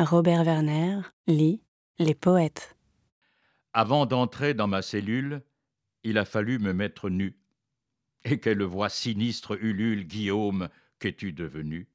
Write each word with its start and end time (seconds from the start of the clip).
Robert 0.00 0.44
Werner 0.44 1.00
lit 1.26 1.60
Les 1.98 2.14
poètes. 2.14 2.76
Avant 3.72 4.06
d'entrer 4.06 4.54
dans 4.54 4.68
ma 4.68 4.80
cellule, 4.80 5.42
il 6.04 6.18
a 6.18 6.24
fallu 6.24 6.60
me 6.60 6.72
mettre 6.72 7.10
nu. 7.10 7.36
Et 8.22 8.38
quelle 8.38 8.62
voix 8.62 8.90
sinistre 8.90 9.60
ulule, 9.60 10.04
Guillaume, 10.04 10.68
qu'es-tu 11.00 11.32
devenu? 11.32 11.88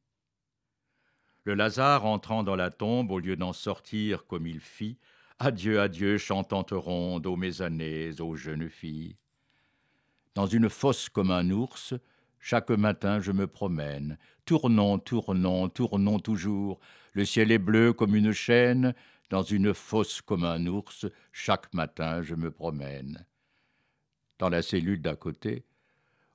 Le 1.46 1.54
Lazare 1.54 2.06
entrant 2.06 2.44
dans 2.44 2.58
la 2.58 2.72
tombe, 2.72 3.10
au 3.10 3.20
lieu 3.20 3.38
d'en 3.38 3.54
sortir 3.54 4.28
comme 4.28 4.48
il 4.48 4.60
fit, 4.60 4.98
Adieu, 5.40 5.80
adieu, 5.80 6.18
chantante 6.18 6.72
ronde, 6.72 7.26
ô 7.26 7.38
mes 7.38 7.62
années, 7.62 8.20
ô 8.20 8.36
jeunes 8.36 8.70
filles. 8.70 9.16
Dans 10.36 10.46
une 10.46 10.70
fosse 10.70 11.08
comme 11.08 11.32
un 11.32 11.50
ours, 11.52 11.94
chaque 12.44 12.72
matin 12.72 13.22
je 13.22 13.32
me 13.32 13.48
promène, 13.48 14.18
tournons, 14.44 15.00
tournons, 15.00 15.70
tournons 15.70 16.20
toujours. 16.20 16.82
Le 17.14 17.24
ciel 17.24 17.54
est 17.54 17.58
bleu 17.58 17.94
comme 17.94 18.18
une 18.18 18.34
chaîne, 18.34 18.94
dans 19.30 19.44
une 19.44 19.74
fosse 19.74 20.22
comme 20.22 20.44
un 20.44 20.68
ours, 20.68 21.06
chaque 21.32 21.74
matin 21.74 22.22
je 22.22 22.36
me 22.36 22.52
promène. 22.52 23.26
Dans 24.40 24.50
la 24.50 24.62
cellule 24.62 25.02
d'à 25.02 25.16
côté, 25.16 25.64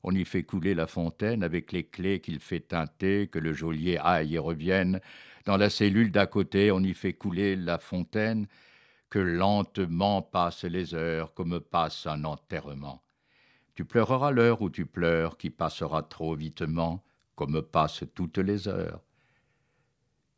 on 0.02 0.14
y 0.14 0.24
fait 0.24 0.44
couler 0.44 0.74
la 0.74 0.86
fontaine 0.86 1.42
avec 1.42 1.72
les 1.72 1.84
clés 1.84 2.22
qu'il 2.22 2.40
fait 2.40 2.60
teinter, 2.60 3.28
que 3.28 3.38
le 3.38 3.52
geôlier 3.52 3.98
aille 3.98 4.36
et 4.36 4.38
revienne. 4.38 5.00
Dans 5.44 5.58
la 5.58 5.68
cellule 5.68 6.10
d'à 6.10 6.26
côté, 6.26 6.72
on 6.72 6.80
y 6.80 6.94
fait 6.94 7.12
couler 7.12 7.54
la 7.54 7.78
fontaine, 7.78 8.46
que 9.10 9.18
lentement 9.18 10.22
passent 10.22 10.64
les 10.64 10.94
heures 10.94 11.34
comme 11.34 11.60
passe 11.60 12.06
un 12.06 12.24
enterrement. 12.24 13.02
Tu 13.78 13.84
pleureras 13.84 14.32
l'heure 14.32 14.60
où 14.60 14.70
tu 14.70 14.86
pleures, 14.86 15.38
qui 15.38 15.50
passera 15.50 16.02
trop 16.02 16.34
vitement, 16.34 17.04
comme 17.36 17.62
passent 17.62 18.02
toutes 18.12 18.38
les 18.38 18.66
heures. 18.66 19.04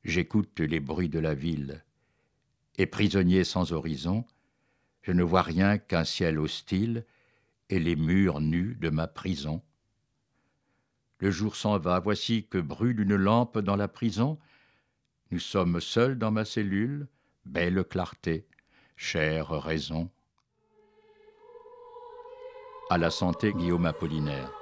J'écoute 0.04 0.60
les 0.60 0.78
bruits 0.78 1.08
de 1.08 1.18
la 1.18 1.32
ville, 1.32 1.82
et 2.76 2.84
prisonnier 2.84 3.44
sans 3.44 3.72
horizon, 3.72 4.26
je 5.00 5.12
ne 5.12 5.22
vois 5.22 5.40
rien 5.40 5.78
qu'un 5.78 6.04
ciel 6.04 6.38
hostile 6.38 7.06
et 7.70 7.78
les 7.78 7.96
murs 7.96 8.42
nus 8.42 8.76
de 8.78 8.90
ma 8.90 9.06
prison. 9.06 9.62
Le 11.20 11.30
jour 11.30 11.56
s'en 11.56 11.78
va, 11.78 11.98
voici 11.98 12.46
que 12.46 12.58
brûle 12.58 13.00
une 13.00 13.16
lampe 13.16 13.58
dans 13.58 13.76
la 13.76 13.88
prison. 13.88 14.38
Nous 15.30 15.40
sommes 15.40 15.80
seuls 15.80 16.18
dans 16.18 16.30
ma 16.30 16.44
cellule, 16.44 17.08
belle 17.46 17.84
clarté, 17.84 18.46
chère 18.96 19.48
raison. 19.48 20.10
À 22.92 22.98
la 22.98 23.10
santé, 23.10 23.52
Guillaume 23.52 23.86
Apollinaire. 23.86 24.59